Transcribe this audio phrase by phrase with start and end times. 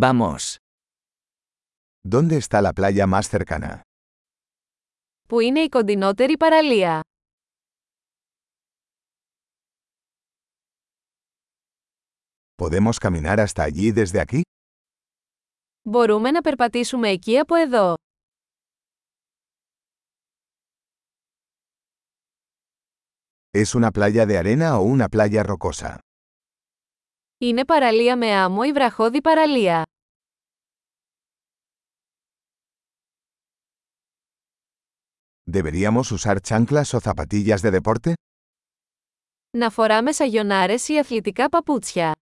[0.00, 0.57] Vamos.
[2.03, 3.81] ¿Dónde está la playa más cercana?
[5.27, 7.01] Πού είναι η κοντινότερη παραλία?
[12.55, 14.41] ¿Podemos caminar hasta allí desde aquí?
[15.89, 17.93] Μπορούμε να περπατήσουμε εκεί από εδώ.
[23.53, 25.97] ¿Es una playa de arena o una playa rocosa?
[27.37, 29.83] Είναι παραλία με άμμο ή βραχώδη παραλία.
[35.56, 38.12] ¿Deberíamos usar chanclas o zapatillas de deporte?
[39.50, 42.12] Να φοράμε σαγιονάρες ή αθλητικά παπούτσια.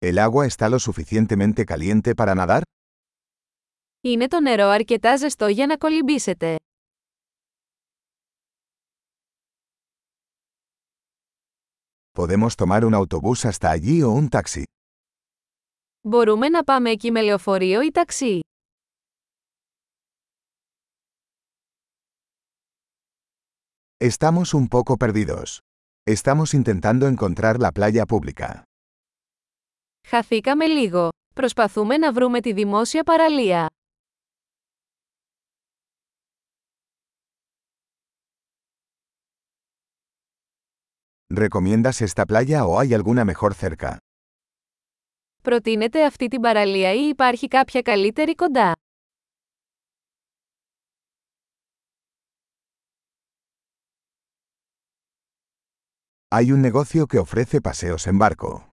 [0.00, 2.62] ¿El agua está lo suficientemente caliente para nadar?
[4.00, 6.56] Είναι το νερό αρκετά ζεστό για να κολυμπήσετε.
[12.18, 14.64] ¿Podemos tomar un autobús hasta allí o un taxi?
[16.02, 18.40] Μπορούμε να πάμε εκεί με λεωφορείο ή ταξί.
[24.00, 25.58] Estamos un poco perdidos.
[26.06, 28.62] Estamos intentando encontrar la playa pública.
[30.08, 31.08] Χαθήκαμε λίγο.
[31.34, 33.66] Προσπαθούμε να βρούμε τη δημόσια παραλία.
[41.34, 43.98] ¿Recomiendas esta playa o hay alguna mejor cerca?
[45.43, 48.71] Προτείνετε αυτή την παραλία ή υπάρχει κάποια καλύτερη κοντά;
[56.35, 58.67] Hay un negocio que ofrece paseos en barco.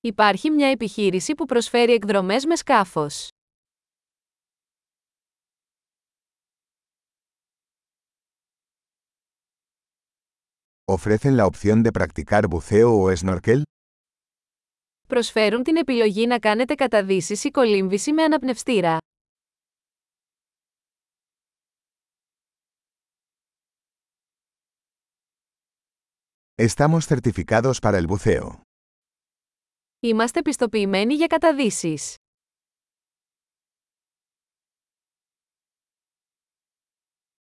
[0.00, 3.28] Υπάρχει μια επιχείρηση που προσφέρει εκδρομές με σκάφος.
[10.84, 13.62] ¿Ofrecen la opción de practicar buceo o snorkel?
[15.12, 18.98] Προσφέρουν την επιλογή να κάνετε καταδύσεις ή κολύμβηση με αναπνευστήρα.
[26.54, 28.60] Estamos certificados para el buceo.
[30.00, 32.14] Είμαστε πιστοποιημένοι για καταδύσεις.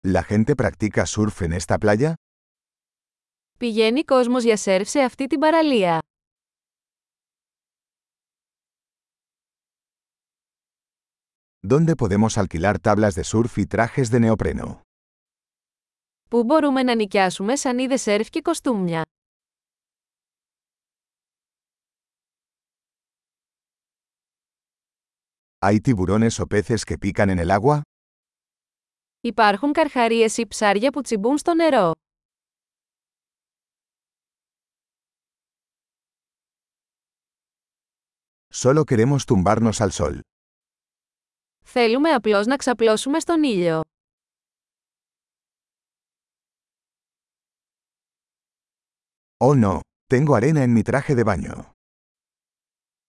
[0.07, 2.13] ¿La gente practica surf en esta playa?
[3.59, 5.99] Πηγαίνει κόσμος για σερφ σε αυτή την παραλία.
[11.66, 14.82] ¿Dónde podemos alquilar tablas de surf y trajes de neopreno?
[16.30, 19.02] Πού μπορούμε να νοικιάσουμε σανίδες σερφ και κοστούμια.
[25.64, 27.82] ¿Hay tiburones o peces que pican en el agua?
[29.22, 31.92] Υπάρχουν καρχαρίες ή ψάρια που τσιμπούν στο νερό.
[38.54, 40.16] Solo queremos tumbarnos al sol.
[41.66, 43.82] Θέλουμε απλώς να ξαπλώσουμε στον ήλιο.
[49.44, 49.80] Oh no,
[50.14, 51.64] tengo arena en mi traje de baño.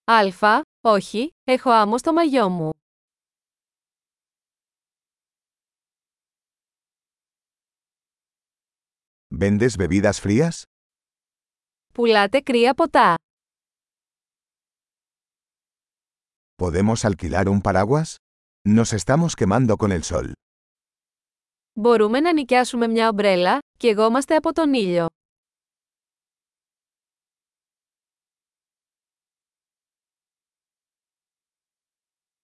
[0.03, 2.69] Αλφα, όχι, έχω άμμο στο μαγιό μου.
[9.39, 10.61] ¿Vendes bebidas frías?
[11.93, 13.15] Πουλάτε κρύα ποτά.
[16.61, 18.15] ¿Podemos alquilar un paraguas?
[18.69, 20.31] Nos estamos quemando con el sol.
[21.73, 25.05] Μπορούμε να νοικιάσουμε μια ομπρέλα, και εγώμαστε από τον ήλιο.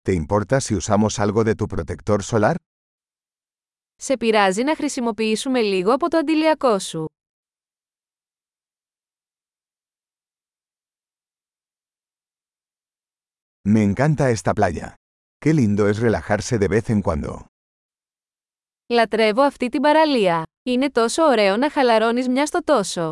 [0.06, 2.56] ¿Te importa si usamos algo de tu protector solar?
[3.96, 7.06] Σε πειράζει να χρησιμοποιήσουμε λίγο από το αντιλιακό σου.
[13.68, 14.94] Me encanta esta playa.
[15.46, 17.46] Qué lindo es relajarse de vez en cuando.
[18.88, 20.44] Λατρεύω αυτή την παραλία.
[20.64, 23.10] Είναι τόσο ωραίο να χαλαρώνεις μια στο τόσο.